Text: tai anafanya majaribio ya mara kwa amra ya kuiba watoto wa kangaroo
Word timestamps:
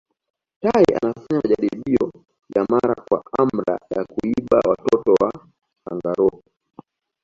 tai 0.61 0.83
anafanya 1.01 1.39
majaribio 1.43 2.11
ya 2.55 2.65
mara 2.69 2.95
kwa 3.09 3.23
amra 3.39 3.79
ya 3.89 4.05
kuiba 4.05 4.59
watoto 4.65 5.13
wa 5.23 5.31
kangaroo 5.87 6.41